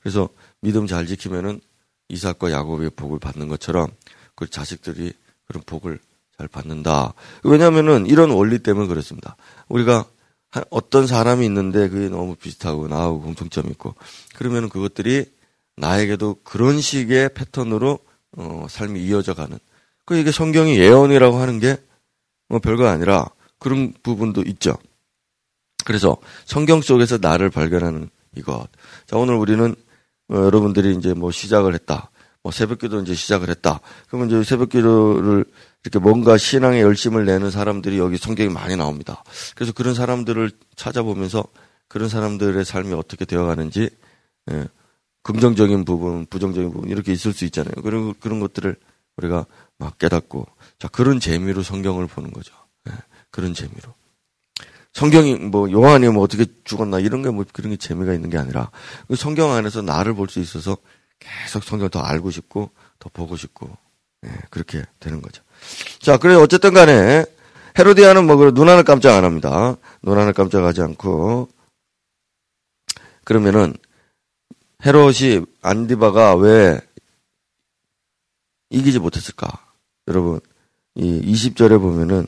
그래서 0.00 0.28
믿음 0.60 0.86
잘 0.86 1.06
지키면은 1.06 1.60
이삭과 2.08 2.52
야곱의 2.52 2.90
복을 2.90 3.18
받는 3.18 3.48
것처럼 3.48 3.88
그 4.34 4.48
자식들이 4.48 5.12
그런 5.46 5.62
복을 5.64 5.98
잘 6.38 6.48
받는다. 6.48 7.14
왜냐하면은 7.42 8.06
이런 8.06 8.30
원리 8.30 8.58
때문에 8.58 8.86
그렇습니다. 8.86 9.36
우리가 9.68 10.06
어떤 10.70 11.06
사람이 11.06 11.44
있는데 11.46 11.88
그게 11.88 12.08
너무 12.08 12.34
비슷하고 12.36 12.88
나하고 12.88 13.20
공통점이 13.20 13.70
있고 13.70 13.94
그러면은 14.34 14.68
그것들이 14.68 15.26
나에게도 15.76 16.38
그런 16.44 16.80
식의 16.80 17.34
패턴으로 17.34 17.98
어, 18.36 18.66
삶이 18.68 19.02
이어져 19.02 19.34
가는. 19.34 19.58
그 20.04 20.16
이게 20.16 20.30
성경이 20.30 20.78
예언이라고 20.78 21.36
하는 21.38 21.58
게 21.58 21.78
뭐 22.48 22.58
별거 22.58 22.86
아니라 22.86 23.26
그런 23.58 23.92
부분도 24.02 24.42
있죠. 24.42 24.76
그래서 25.84 26.16
성경 26.44 26.80
속에서 26.80 27.18
나를 27.20 27.50
발견하는 27.50 28.10
이것. 28.36 28.68
자, 29.06 29.16
오늘 29.16 29.34
우리는 29.34 29.74
어, 30.28 30.34
여러분들이 30.34 30.96
이제 30.96 31.14
뭐 31.14 31.30
시작을 31.30 31.74
했다. 31.74 32.10
뭐 32.42 32.52
새벽기도 32.52 33.00
이제 33.00 33.14
시작을 33.14 33.48
했다. 33.48 33.80
그러면 34.08 34.28
이제 34.28 34.42
새벽기도를 34.44 35.44
이렇게 35.84 35.98
뭔가 35.98 36.36
신앙에 36.36 36.80
열심을 36.80 37.24
내는 37.24 37.50
사람들이 37.50 37.98
여기 37.98 38.16
성경이 38.16 38.50
많이 38.50 38.76
나옵니다. 38.76 39.24
그래서 39.54 39.72
그런 39.72 39.94
사람들을 39.94 40.50
찾아보면서 40.76 41.44
그런 41.88 42.08
사람들의 42.08 42.64
삶이 42.64 42.92
어떻게 42.92 43.24
되어가는지 43.24 43.90
예, 44.50 44.68
긍정적인 45.22 45.84
부분, 45.84 46.26
부정적인 46.26 46.72
부분 46.72 46.88
이렇게 46.90 47.12
있을 47.12 47.32
수 47.32 47.44
있잖아요. 47.46 47.74
그런 47.82 48.14
그런 48.20 48.38
것들을 48.40 48.76
우리가 49.16 49.46
막 49.78 49.98
깨닫고 49.98 50.46
자 50.78 50.88
그런 50.88 51.18
재미로 51.18 51.62
성경을 51.62 52.06
보는 52.06 52.32
거죠. 52.32 52.54
예, 52.88 52.92
그런 53.30 53.54
재미로. 53.54 53.92
성경이 54.96 55.34
뭐 55.34 55.70
요한이 55.70 56.08
뭐 56.08 56.22
어떻게 56.22 56.46
죽었나 56.64 57.00
이런 57.00 57.22
게 57.22 57.28
뭐 57.28 57.44
그런 57.52 57.70
게 57.70 57.76
재미가 57.76 58.14
있는 58.14 58.30
게 58.30 58.38
아니라 58.38 58.70
그 59.06 59.14
성경 59.14 59.52
안에서 59.52 59.82
나를 59.82 60.14
볼 60.14 60.28
수 60.30 60.40
있어서 60.40 60.78
계속 61.18 61.64
성경을 61.64 61.90
더 61.90 62.00
알고 62.00 62.30
싶고 62.30 62.70
더 62.98 63.10
보고 63.12 63.36
싶고 63.36 63.68
예, 64.24 64.30
그렇게 64.48 64.82
되는 64.98 65.20
거죠. 65.20 65.42
자, 66.00 66.16
그래 66.16 66.34
어쨌든 66.34 66.72
간에 66.72 67.26
헤로디아는 67.78 68.26
뭐 68.26 68.36
눈 68.52 68.68
하나 68.70 68.82
깜짝 68.82 69.14
안 69.18 69.24
합니다. 69.24 69.76
눈 70.02 70.16
하나 70.18 70.32
깜짝하지 70.32 70.80
않고 70.80 71.50
그러면은 73.24 73.74
헤롯이 74.86 75.44
안디바가 75.60 76.36
왜 76.36 76.80
이기지 78.70 78.98
못했을까? 78.98 79.46
여러분, 80.08 80.40
이 80.94 81.20
20절에 81.32 81.78
보면은 81.80 82.26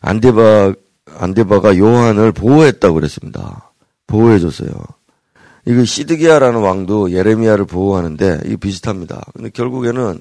안디바 0.00 0.74
안디바가 1.06 1.78
요한을 1.78 2.32
보호했다고 2.32 2.94
그랬습니다. 2.94 3.72
보호해줬어요. 4.06 4.70
이거 5.66 5.84
시드기야라는 5.84 6.60
왕도 6.60 7.12
예레미야를 7.12 7.66
보호하는데 7.66 8.40
이게 8.44 8.56
비슷합니다. 8.56 9.22
근데 9.34 9.50
결국에는 9.50 10.20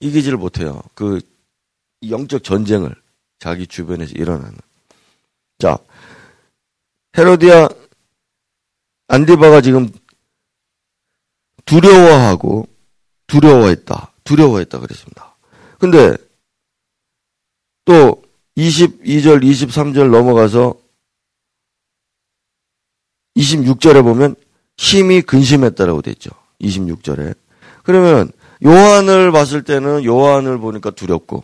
이기지를 0.00 0.38
못해요. 0.38 0.80
그 0.94 1.20
영적 2.08 2.42
전쟁을 2.42 2.94
자기 3.38 3.66
주변에서 3.66 4.12
일어나는. 4.14 4.56
자, 5.58 5.76
헤로디아 7.16 7.68
안디바가 9.08 9.60
지금 9.60 9.90
두려워하고 11.66 12.66
두려워했다. 13.26 14.12
두려워했다 14.24 14.78
그랬습니다. 14.78 15.36
근데 15.78 16.16
또 17.84 18.19
22절, 18.60 19.42
23절 19.42 20.10
넘어가서 20.10 20.74
26절에 23.36 24.02
보면 24.02 24.36
힘이 24.76 25.22
근심했다라고 25.22 26.02
됐죠. 26.02 26.30
26절에. 26.60 27.34
그러면 27.82 28.30
요한을 28.64 29.32
봤을 29.32 29.62
때는 29.62 30.04
요한을 30.04 30.58
보니까 30.58 30.90
두렵고 30.90 31.42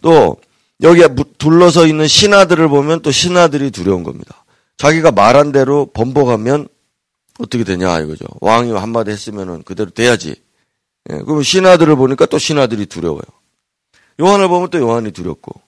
또 0.00 0.36
여기에 0.82 1.08
둘러서 1.36 1.86
있는 1.86 2.06
신하들을 2.08 2.68
보면 2.68 3.02
또 3.02 3.10
신하들이 3.10 3.70
두려운 3.70 4.02
겁니다. 4.02 4.44
자기가 4.78 5.10
말한 5.10 5.52
대로 5.52 5.86
번복하면 5.92 6.68
어떻게 7.38 7.64
되냐 7.64 8.00
이거죠. 8.00 8.24
왕이 8.40 8.72
한마디 8.72 9.10
했으면은 9.10 9.62
그대로 9.62 9.90
돼야지. 9.90 10.36
예, 11.10 11.18
그러면 11.18 11.42
신하들을 11.42 11.96
보니까 11.96 12.24
또 12.26 12.38
신하들이 12.38 12.86
두려워요. 12.86 13.22
요한을 14.20 14.48
보면 14.48 14.70
또 14.70 14.78
요한이 14.78 15.10
두렵고. 15.12 15.60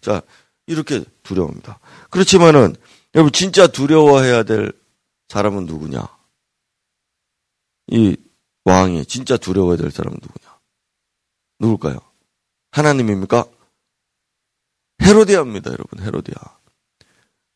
자, 0.00 0.22
이렇게 0.66 1.04
두려웁니다. 1.22 1.78
그렇지만은 2.10 2.74
여러분 3.14 3.32
진짜 3.32 3.66
두려워해야 3.66 4.44
될 4.44 4.72
사람은 5.28 5.66
누구냐? 5.66 6.06
이 7.88 8.16
왕이 8.64 9.06
진짜 9.06 9.36
두려워야 9.36 9.76
될 9.76 9.90
사람은 9.90 10.18
누구냐? 10.22 10.58
누굴까요? 11.58 11.98
하나님입니까? 12.72 13.44
헤로디아입니다, 15.02 15.72
여러분. 15.72 16.00
헤로디아. 16.00 16.34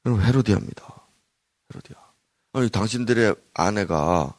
여러분, 0.06 0.24
헤로디아입니다. 0.24 1.06
헤로디아. 1.72 1.96
아니, 2.54 2.70
당신들의 2.70 3.34
아내가 3.52 4.34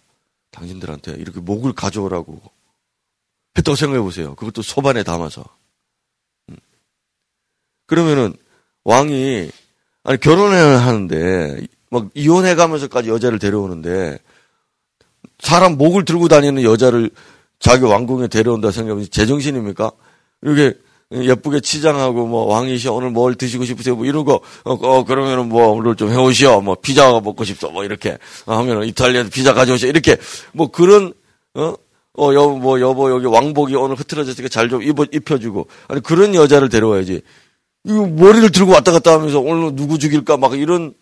당신들한테 0.51 1.13
이렇게 1.13 1.39
목을 1.39 1.73
가져오라고 1.73 2.41
또 3.63 3.75
생각해 3.75 4.01
보세요. 4.01 4.35
그것도 4.35 4.61
소반에 4.61 5.03
담아서. 5.03 5.43
음. 7.85 7.87
그러면은 7.87 8.33
왕이 8.83 9.49
아니 10.03 10.19
결혼을 10.19 10.79
하는데 10.81 11.61
막 11.89 12.09
이혼해 12.13 12.55
가면서까지 12.55 13.09
여자를 13.09 13.39
데려오는데 13.39 14.19
사람 15.39 15.77
목을 15.77 16.05
들고 16.05 16.27
다니는 16.27 16.63
여자를 16.63 17.09
자기 17.59 17.83
왕궁에 17.83 18.27
데려온다 18.27 18.71
생각하면 18.71 19.07
제정신입니까? 19.09 19.91
이렇게 20.41 20.73
예쁘게 21.11 21.61
치장하고 21.61 22.27
뭐 22.27 22.45
왕이시여 22.45 22.91
오늘 22.91 23.11
뭘 23.11 23.35
드시고 23.35 23.63
싶으세요? 23.65 23.95
뭐 23.95 24.05
이런 24.05 24.25
거 24.25 24.41
어, 24.63 24.73
어 24.73 25.05
그러면은 25.05 25.49
뭐 25.49 25.69
오늘 25.69 25.95
좀 25.95 26.11
해오시오 26.11 26.61
뭐 26.61 26.75
피자 26.75 27.09
먹고 27.11 27.43
싶소 27.43 27.71
뭐 27.71 27.83
이렇게 27.83 28.17
하면은 28.45 28.87
이탈리아에서 28.87 29.29
피자 29.29 29.53
가져오시오 29.53 29.89
이렇게 29.89 30.17
뭐 30.51 30.69
그런 30.69 31.13
어? 31.53 31.75
어, 32.17 32.33
여보, 32.33 32.57
뭐, 32.57 32.79
여보, 32.79 33.11
여기 33.11 33.25
왕복이 33.25 33.75
오늘 33.75 33.97
흐트러졌으니까 33.97 34.47
잘 34.47 34.69
좀 34.69 34.81
입어, 34.81 35.05
입혀주고. 35.11 35.67
아니, 35.89 36.01
그런 36.01 36.33
여자를 36.33 36.69
데려와야지. 36.69 37.21
이거 37.85 38.07
머리를 38.07 38.51
들고 38.51 38.71
왔다 38.71 38.91
갔다 38.91 39.13
하면서 39.13 39.39
오늘 39.39 39.75
누구 39.75 39.99
죽일까 39.99 40.37
막 40.37 40.57
이런 40.57 40.93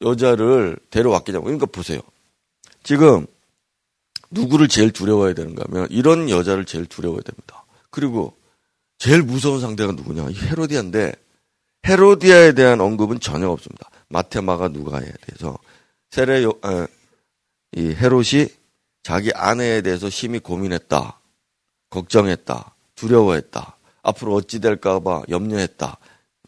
여자를 0.00 0.78
데려왔겠냐고. 0.90 1.44
그러니까 1.44 1.66
보세요. 1.66 2.00
지금 2.82 3.26
누구를 4.30 4.66
제일 4.68 4.90
두려워해야 4.90 5.34
되는가 5.34 5.64
하면 5.68 5.86
이런 5.90 6.30
여자를 6.30 6.64
제일 6.64 6.86
두려워해야 6.86 7.22
됩니다. 7.22 7.64
그리고 7.90 8.34
제일 8.98 9.22
무서운 9.22 9.60
상대가 9.60 9.92
누구냐? 9.92 10.30
이 10.30 10.34
헤로디아인데 10.34 11.12
헤로디아에 11.86 12.52
대한 12.52 12.80
언급은 12.80 13.20
전혀 13.20 13.48
없습니다. 13.48 13.90
마테마가 14.08 14.68
누가에 14.68 15.02
대해서 15.02 15.58
세례 16.10 16.42
요, 16.44 16.52
아, 16.62 16.86
이 17.72 17.88
헤롯이 17.88 18.48
자기 19.02 19.32
아내에 19.34 19.82
대해서 19.82 20.08
심히 20.08 20.38
고민했다. 20.38 21.20
걱정했다. 21.90 22.74
두려워했다. 22.94 23.76
앞으로 24.02 24.34
어찌 24.34 24.60
될까봐 24.60 25.22
염려했다. 25.28 25.98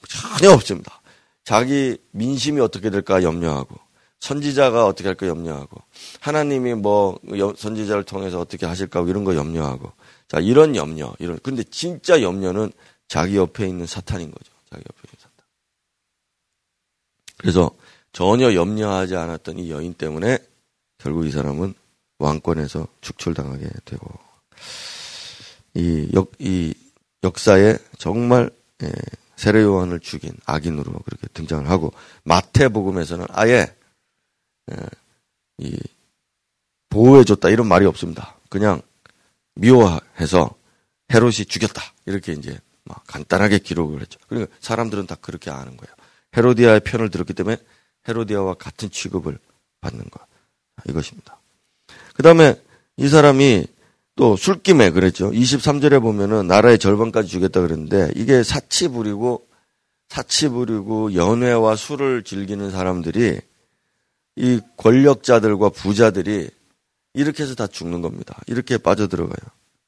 전혀 0.09 0.53
없습니다. 0.53 1.01
자기 1.45 1.97
민심이 2.11 2.61
어떻게 2.61 2.91
될까 2.91 3.23
염려하고 3.23 3.77
선지자가 4.21 4.87
어떻게 4.87 5.09
할까 5.09 5.27
염려하고 5.27 5.83
하나님이 6.21 6.75
뭐 6.75 7.19
선지자를 7.57 8.05
통해서 8.05 8.41
어떻게 8.41 8.65
하실까 8.65 9.03
이런 9.03 9.25
거 9.25 9.35
염려하고 9.35 9.93
자 10.27 10.41
이런 10.41 10.75
염려 10.75 11.15
이런 11.19 11.39
근데 11.43 11.63
진짜 11.65 12.23
염려는 12.23 12.73
자기 13.09 13.37
옆에 13.37 13.69
있는 13.69 13.85
사탄인 13.87 14.31
거죠 14.31 14.51
자기 14.71 14.81
옆에 14.89 14.99
있는 15.05 15.19
사탄 15.19 15.47
그래서 17.37 17.71
전혀 18.13 18.55
염려하지 18.55 19.15
않았던 19.17 19.59
이 19.59 19.71
여인 19.71 19.93
때문에 19.93 20.39
결국 20.97 21.27
이 21.27 21.31
사람은 21.31 21.75
왕권에서 22.19 22.89
축출당하게 23.03 23.69
되고 23.85 24.07
이 25.75 26.09
역 26.15 26.33
이 26.39 26.73
역사에 27.25 27.77
정말 27.99 28.51
예, 28.83 28.93
세례 29.37 29.63
요한을 29.63 30.01
죽인 30.01 30.33
악인으로 30.47 30.93
그렇게 31.05 31.27
등장을 31.29 31.69
하고 31.69 31.93
마태복음에서는 32.25 33.27
아예 33.31 33.75
예, 34.71 34.77
이 35.59 35.77
보호해줬다 36.91 37.49
이런 37.49 37.67
말이 37.67 37.87
없습니다. 37.87 38.37
그냥 38.49 38.81
미워해서 39.57 40.55
헤롯이 41.13 41.47
죽였다 41.47 41.83
이렇게 42.07 42.33
이제 42.33 42.59
막 42.85 43.03
간단하게 43.07 43.59
기록을 43.59 44.01
했죠. 44.03 44.19
그러니까 44.29 44.55
사람들은 44.61 45.07
다 45.07 45.17
그렇게 45.21 45.51
아는 45.51 45.77
거예요. 45.77 45.95
헤로디아의 46.37 46.81
편을 46.81 47.11
들었기 47.11 47.33
때문에 47.33 47.57
헤로디아와 48.09 48.55
같은 48.55 48.91
취급을 48.91 49.39
받는 49.81 50.05
것 50.11 50.23
이것입니다. 50.89 51.39
그 52.15 52.23
다음에 52.23 52.61
이 52.97 53.09
사람이 53.09 53.67
또 54.17 54.37
술김에 54.37 54.91
그랬죠. 54.91 55.31
23절에 55.31 56.01
보면은 56.01 56.47
나라의 56.47 56.79
절반까지 56.79 57.29
주겠다 57.29 57.61
그랬는데 57.61 58.13
이게 58.15 58.43
사치 58.43 58.89
부리고 58.89 59.47
사치 60.09 60.49
부리고 60.49 61.15
연회와 61.15 61.75
술을 61.75 62.23
즐기는 62.23 62.71
사람들이 62.71 63.41
이 64.37 64.61
권력자들과 64.77 65.71
부자들이 65.71 66.51
이렇게 67.15 67.43
해서 67.43 67.55
다 67.55 67.67
죽는 67.67 68.03
겁니다. 68.03 68.41
이렇게 68.47 68.79
빠져들어가요. 68.79 69.37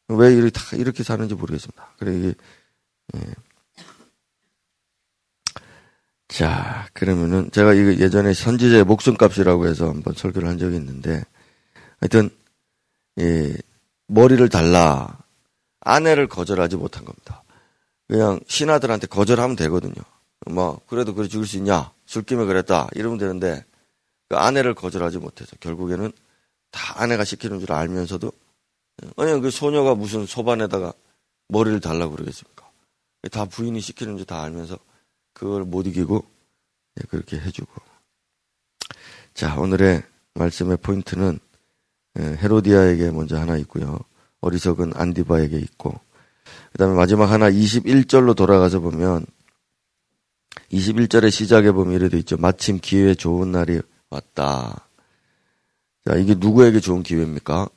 왜 0.09 0.33
이렇게 0.33 0.51
다 0.51 0.77
이렇게 0.77 1.03
사는지 1.03 1.35
모르겠습니다. 1.35 1.95
그래 1.99 2.17
이게 2.17 2.35
예. 3.17 3.21
자 6.29 6.89
그러면은 6.93 7.51
제가 7.53 7.75
이거 7.75 7.95
예전에 8.03 8.35
선지자의 8.35 8.85
목숨값이라고 8.85 9.67
해서 9.67 9.89
한번 9.89 10.15
설교를 10.15 10.49
한 10.49 10.59
적이 10.59 10.77
있는데 10.77 11.25
하여튼 12.01 12.31
예, 13.19 13.57
머리를 14.09 14.49
달라 14.49 15.19
아내를 15.81 16.29
거절하지 16.29 16.77
못한 16.77 17.05
겁니다. 17.05 17.43
그냥 18.09 18.41
신하들한테 18.47 19.07
거절하면 19.07 19.57
되거든요. 19.57 19.95
뭐 20.47 20.81
그래도 20.87 21.15
그래 21.15 21.29
죽을 21.29 21.47
수 21.47 21.57
있냐 21.57 21.93
술김에 22.07 22.45
그랬다 22.45 22.89
이러면 22.95 23.19
되는데 23.19 23.65
그 24.29 24.37
아내를 24.37 24.75
거절하지 24.75 25.19
못해서 25.19 25.57
결국에는 25.61 26.13
다 26.71 27.03
아내가 27.03 27.25
시키는 27.25 27.61
줄 27.61 27.73
알면서도 27.73 28.31
아니 29.17 29.41
그 29.41 29.51
소녀가 29.51 29.95
무슨 29.95 30.27
소반에다가 30.27 30.93
머리를 31.49 31.81
달라고 31.81 32.13
그러겠습니까? 32.13 32.69
다 33.31 33.45
부인이 33.45 33.81
시키는 33.81 34.17
줄 34.17 34.27
다 34.27 34.43
알면서 34.43 34.79
그걸 35.33 35.65
못 35.65 35.87
이기고 35.87 36.25
그렇게 37.09 37.39
해주고 37.39 37.71
자 39.35 39.57
오늘의 39.59 40.03
말씀의 40.35 40.79
포인트는 40.79 41.39
헤로디아에게 42.17 43.11
먼저 43.11 43.39
하나 43.39 43.57
있고요. 43.59 43.99
어리석은 44.41 44.93
안디바에게 44.95 45.59
있고 45.59 45.95
그 46.73 46.79
다음에 46.79 46.95
마지막 46.95 47.31
하나 47.31 47.51
21절로 47.51 48.37
돌아가서 48.37 48.81
보면 48.81 49.27
21절의 50.73 51.31
시작에 51.31 51.71
보면 51.73 51.95
이래 51.95 52.09
돼 52.09 52.19
있죠. 52.19 52.37
마침 52.37 52.79
기회 52.81 53.15
좋은 53.15 53.53
날이 53.53 53.81
왔다. 54.11 54.89
자, 56.05 56.15
이게 56.17 56.35
누구에게 56.35 56.81
좋은 56.81 57.03
기회입니까? 57.03 57.69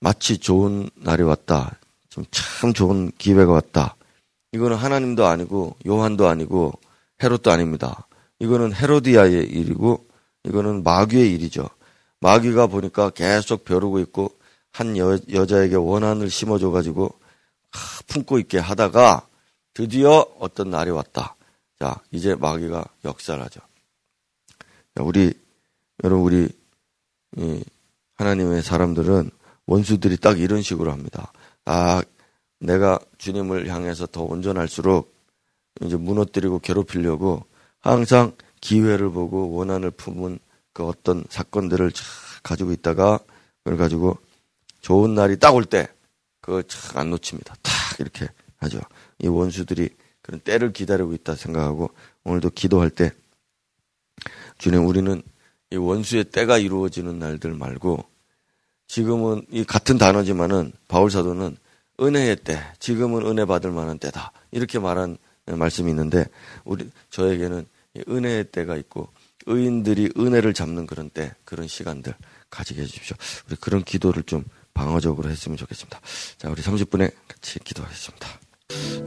마치 0.00 0.38
좋은 0.38 0.90
날이 0.96 1.22
왔다. 1.22 1.78
좀 2.08 2.24
참 2.30 2.72
좋은 2.72 3.10
기회가 3.16 3.52
왔다. 3.52 3.96
이거는 4.52 4.76
하나님도 4.76 5.26
아니고 5.26 5.76
요한도 5.86 6.28
아니고 6.28 6.72
헤롯도 7.22 7.50
아닙니다. 7.50 8.06
이거는 8.38 8.74
헤로디아의 8.74 9.44
일이고 9.48 10.06
이거는 10.44 10.82
마귀의 10.82 11.32
일이죠. 11.34 11.68
마귀가 12.20 12.66
보니까 12.66 13.10
계속 13.10 13.64
벼르고 13.64 13.98
있고 14.00 14.38
한 14.72 14.96
여, 14.96 15.18
여자에게 15.32 15.76
원한을 15.76 16.30
심어줘 16.30 16.70
가지고 16.70 17.18
품고 18.08 18.38
있게 18.40 18.58
하다가 18.58 19.26
드디어 19.74 20.26
어떤 20.38 20.70
날이 20.70 20.90
왔다. 20.90 21.36
자, 21.78 21.96
이제 22.10 22.34
마귀가 22.34 22.84
역살하죠. 23.04 23.60
우리, 24.96 25.32
여러분, 26.04 26.26
우리, 26.26 26.48
하나님의 28.16 28.62
사람들은 28.62 29.30
원수들이 29.66 30.18
딱 30.18 30.40
이런 30.40 30.62
식으로 30.62 30.92
합니다. 30.92 31.32
아, 31.64 32.02
내가 32.58 32.98
주님을 33.16 33.68
향해서 33.68 34.06
더 34.06 34.22
온전할수록 34.24 35.14
이제 35.82 35.96
무너뜨리고 35.96 36.58
괴롭히려고 36.58 37.44
항상 37.80 38.32
기회를 38.60 39.10
보고 39.10 39.52
원한을 39.52 39.90
품은 39.92 40.38
그 40.72 40.86
어떤 40.86 41.24
사건들을 41.28 41.92
가지고 42.42 42.72
있다가 42.72 43.18
그걸 43.64 43.76
가지고 43.78 44.18
좋은 44.80 45.14
날이 45.14 45.38
딱 45.38 45.54
올 45.54 45.64
때 45.64 45.88
그거 46.40 46.62
안 46.94 47.10
놓칩니다. 47.10 47.54
탁 47.62 48.00
이렇게 48.00 48.28
하죠. 48.58 48.80
이 49.18 49.28
원수들이 49.28 49.90
그런 50.22 50.40
때를 50.40 50.72
기다리고 50.72 51.12
있다 51.14 51.34
생각하고 51.34 51.90
오늘도 52.24 52.50
기도할 52.50 52.90
때 52.90 53.10
주님 54.58 54.86
우리는 54.86 55.22
이 55.70 55.76
원수의 55.76 56.24
때가 56.24 56.58
이루어지는 56.58 57.18
날들 57.18 57.54
말고 57.54 58.04
지금은 58.86 59.46
이 59.50 59.64
같은 59.64 59.98
단어지만은 59.98 60.72
바울 60.88 61.10
사도는 61.10 61.56
은혜의 62.00 62.36
때, 62.36 62.58
지금은 62.78 63.26
은혜 63.26 63.44
받을 63.44 63.70
만한 63.70 63.98
때다. 63.98 64.32
이렇게 64.50 64.78
말한 64.78 65.18
말씀이 65.46 65.90
있는데 65.90 66.24
우리 66.64 66.90
저에게는 67.10 67.66
은혜의 68.08 68.44
때가 68.50 68.76
있고 68.76 69.08
의인들이 69.46 70.10
은혜를 70.18 70.54
잡는 70.54 70.86
그런 70.86 71.10
때, 71.10 71.32
그런 71.44 71.66
시간들 71.68 72.14
가지게 72.50 72.82
해 72.82 72.86
주십시오. 72.86 73.16
우리 73.48 73.56
그런 73.56 73.82
기도를 73.82 74.22
좀 74.24 74.44
방어적으로 74.74 75.28
했으면 75.30 75.56
좋겠습니다. 75.56 76.00
자, 76.38 76.48
우리 76.48 76.62
30분에 76.62 77.12
같이 77.28 77.58
기도하겠습니다. 77.60 78.28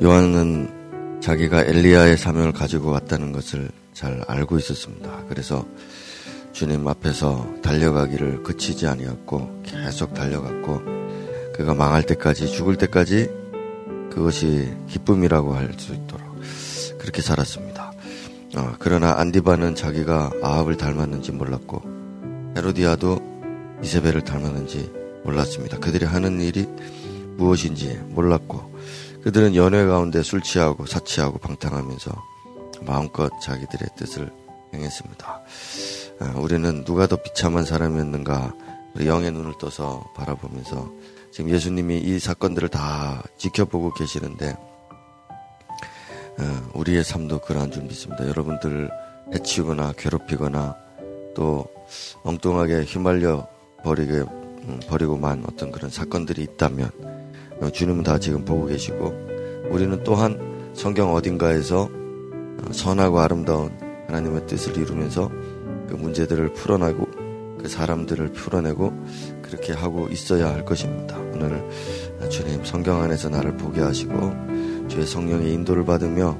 요한은 0.03 1.19
자기가 1.21 1.63
엘리야의 1.63 2.17
사명을 2.17 2.51
가지고 2.51 2.91
왔다는 2.91 3.31
것을 3.31 3.71
잘 3.93 4.23
알고 4.27 4.57
있었습니다. 4.57 5.25
그래서 5.29 5.65
주님 6.51 6.87
앞에서 6.87 7.55
달려가기를 7.63 8.43
그치지 8.43 8.87
아니었고 8.87 9.63
계속 9.63 10.13
달려갔고 10.13 10.81
그가 11.53 11.73
망할 11.73 12.03
때까지 12.03 12.51
죽을 12.51 12.77
때까지 12.77 13.29
그것이 14.11 14.71
기쁨이라고 14.89 15.55
할 15.55 15.73
수 15.79 15.93
있도록 15.93 16.39
그렇게 16.99 17.21
살았습니다. 17.21 17.72
어, 18.55 18.75
그러나 18.77 19.19
안디바는 19.19 19.75
자기가 19.75 20.31
아합을 20.41 20.77
닮았는지 20.77 21.31
몰랐고 21.31 21.81
헤로디아도 22.55 23.79
이세벨을 23.81 24.23
닮았는지 24.23 24.91
몰랐습니다. 25.23 25.79
그들이 25.79 26.05
하는 26.05 26.39
일이 26.39 26.67
무엇인지 27.37 27.99
몰랐고 28.09 28.73
그들은 29.23 29.55
연회 29.55 29.85
가운데 29.85 30.21
술 30.21 30.41
취하고 30.41 30.85
사치하고 30.85 31.39
방탕하면서 31.39 32.11
마음껏 32.81 33.31
자기들의 33.41 33.89
뜻을 33.95 34.31
행했습니다. 34.73 35.41
아, 36.19 36.33
우리는 36.37 36.83
누가 36.83 37.07
더 37.07 37.15
비참한 37.15 37.65
사람이었는가 37.65 38.53
우리 38.93 39.07
영의 39.07 39.31
눈을 39.31 39.53
떠서 39.59 40.11
바라보면서 40.15 40.91
지금 41.31 41.49
예수님이 41.49 41.97
이 41.99 42.19
사건들을 42.19 42.69
다 42.69 43.23
지켜보고 43.37 43.93
계시는데 43.93 44.55
어, 44.59 44.72
우리의 46.73 47.03
삶도 47.03 47.39
그러한 47.41 47.71
줄 47.71 47.83
믿습니다. 47.83 48.27
여러분들 48.27 48.89
해치거나 49.33 49.93
괴롭히거나 49.97 50.75
또 51.35 51.65
엉뚱하게 52.23 52.83
휘말려 52.83 53.47
버리게 53.83 54.23
음, 54.65 54.79
버리고만 54.87 55.43
어떤 55.47 55.71
그런 55.71 55.89
사건들이 55.89 56.43
있다면 56.43 56.89
어, 57.61 57.69
주님은 57.69 58.03
다 58.03 58.17
지금 58.19 58.45
보고 58.45 58.65
계시고 58.65 59.13
우리는 59.69 60.03
또한 60.03 60.71
성경 60.73 61.13
어딘가에서 61.13 61.89
어, 61.89 62.71
선하고 62.71 63.19
아름다운 63.19 63.71
하나님의 64.07 64.47
뜻을 64.47 64.77
이루면서 64.77 65.29
그 65.87 65.95
문제들을 65.95 66.53
풀어내고 66.53 67.07
그 67.59 67.67
사람들을 67.67 68.31
풀어내고 68.33 68.93
그렇게 69.41 69.73
하고 69.73 70.07
있어야 70.09 70.53
할 70.53 70.65
것입니다. 70.65 71.17
오늘 71.33 71.63
주님 72.29 72.63
성경 72.63 73.01
안에서 73.01 73.29
나를 73.29 73.57
보게 73.57 73.81
하시고 73.81 74.52
주의 74.87 75.05
성령의 75.05 75.53
인도를 75.53 75.85
받으며 75.85 76.37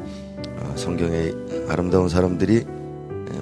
어, 0.60 0.74
성경의 0.76 1.34
아름다운 1.70 2.10
사람들이 2.10 2.66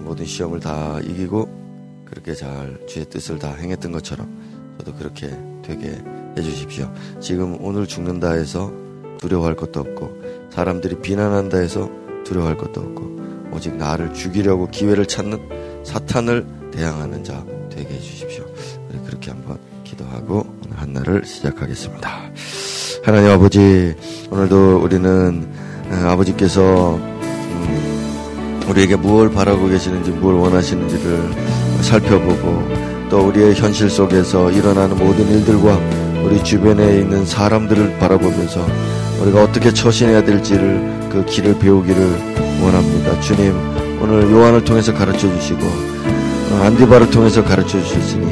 모든 0.02 0.26
시험을 0.26 0.60
다 0.60 1.00
이기고 1.02 2.04
그렇게 2.06 2.34
잘 2.34 2.80
주의 2.88 3.06
뜻을 3.06 3.40
다 3.40 3.54
행했던 3.54 3.92
것처럼 3.92 4.76
저도 4.78 4.94
그렇게 4.96 5.30
되게 5.62 6.02
해주십시오. 6.38 6.92
지금 7.20 7.58
오늘 7.62 7.88
죽는다 7.88 8.32
해서 8.32 8.72
두려워할 9.20 9.56
것도 9.56 9.80
없고 9.80 10.50
사람들이 10.50 11.00
비난한다 11.02 11.60
해서 11.60 11.90
두려워할 12.26 12.58
것도 12.58 12.82
없고 12.82 13.52
오직 13.54 13.76
나를 13.76 14.14
죽이려고 14.14 14.68
기회를 14.68 15.06
찾는 15.06 15.84
사탄을 15.86 16.72
대항하는 16.72 17.24
자 17.24 17.46
되게 17.70 17.94
해주십시오. 17.96 18.46
그렇게 19.06 19.32
한번 19.32 19.60
기도하고 19.84 20.46
오늘 20.66 20.78
한 20.78 20.94
날을 20.94 21.26
시작하겠습니다. 21.26 22.32
하나님 23.04 23.32
아버지 23.32 23.96
오늘도 24.30 24.78
우리는 24.84 25.48
어, 25.90 26.10
아버지께서 26.10 26.96
음, 26.98 28.64
우리에게 28.70 28.96
무엇을 28.96 29.32
바라고 29.32 29.68
계시는지 29.68 30.12
무엇을 30.12 30.40
원하시는지를 30.40 31.20
살펴보고 31.82 32.62
또 33.10 33.28
우리의 33.28 33.56
현실 33.56 33.90
속에서 33.90 34.52
일어나는 34.52 34.98
모든 35.00 35.28
일들과 35.30 35.80
우리 36.24 36.44
주변에 36.44 37.00
있는 37.00 37.26
사람들을 37.26 37.98
바라보면서 37.98 38.64
우리가 39.22 39.46
어떻게 39.46 39.74
처신해야 39.74 40.24
될지를 40.24 41.10
그 41.10 41.26
길을 41.26 41.58
배우기를 41.58 42.04
원합니다. 42.62 43.20
주님, 43.20 43.56
오늘 44.00 44.32
요한을 44.32 44.64
통해서 44.64 44.94
가르쳐 44.94 45.22
주시고 45.22 45.66
어, 45.66 46.62
안디바를 46.66 47.10
통해서 47.10 47.44
가르쳐 47.44 47.82
주셨으니 47.82 48.26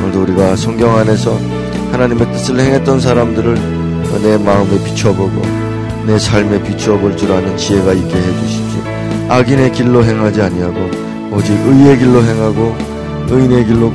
오늘도 0.00 0.22
우리가 0.22 0.54
성경 0.54 0.96
안에서 0.96 1.36
하나님의 1.90 2.32
뜻을 2.32 2.60
행했던 2.60 3.00
사람들을 3.00 3.75
내 4.22 4.36
마음에 4.38 4.82
비춰보고 4.84 5.42
내 6.06 6.18
삶에 6.18 6.62
비추어 6.62 6.98
볼 6.98 7.16
줄 7.16 7.32
아는 7.32 7.56
지혜가 7.56 7.92
있게 7.92 8.16
해 8.16 8.22
주십시오. 8.40 8.80
악인의 9.28 9.72
길로 9.72 10.04
행하지 10.04 10.40
아니하고 10.42 10.78
오직 11.32 11.52
의의 11.66 11.98
길로 11.98 12.22
행하고 12.22 12.74
의인의 13.28 13.66
길로 13.66 13.92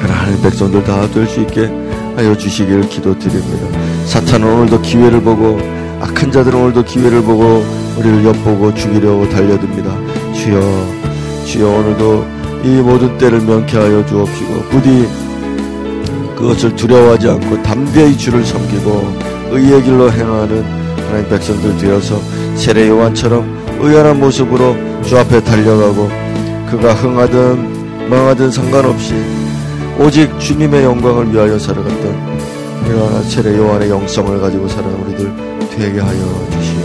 하나님 0.00 0.42
백성들 0.42 0.84
다 0.84 1.06
될 1.08 1.26
수 1.26 1.40
있게 1.40 1.70
하여 2.16 2.36
주시기를 2.36 2.88
기도드립니다. 2.88 3.66
사탄은 4.06 4.46
오늘도 4.46 4.82
기회를 4.82 5.22
보고 5.22 5.58
악한 6.00 6.30
자들은 6.30 6.58
오늘도 6.60 6.84
기회를 6.84 7.22
보고 7.22 7.64
우리를 7.98 8.24
엿보고 8.26 8.74
죽이려고 8.74 9.28
달려듭니다. 9.30 9.90
주여 10.34 10.60
주여 11.46 11.66
오늘도 11.68 12.26
이 12.64 12.68
모든 12.80 13.16
때를 13.18 13.40
명쾌하여 13.40 14.04
주옵시고 14.06 14.54
부디 14.70 15.08
그것을 16.42 16.74
두려워하지 16.74 17.28
않고 17.28 17.62
담대히 17.62 18.18
주를 18.18 18.44
섬기고 18.44 19.16
의의 19.52 19.80
길로 19.84 20.10
행하는 20.10 20.64
하나님 21.06 21.28
백성들 21.28 21.78
되어서 21.78 22.20
세례 22.56 22.88
요한처럼 22.88 23.78
의연한 23.80 24.18
모습으로 24.18 24.74
주 25.04 25.16
앞에 25.16 25.42
달려가고 25.44 26.10
그가 26.68 26.94
흥하든 26.94 28.10
망하든 28.10 28.50
상관없이 28.50 29.14
오직 30.00 30.36
주님의 30.40 30.82
영광을 30.82 31.32
위하여 31.32 31.56
살아갔던 31.56 32.88
이러한 32.88 33.22
세례 33.22 33.56
요한의 33.56 33.88
영성을 33.88 34.40
가지고 34.40 34.66
살아가는 34.66 35.00
우리들 35.06 35.32
되게 35.70 36.00
하여 36.00 36.46
주시옵소서. 36.50 36.81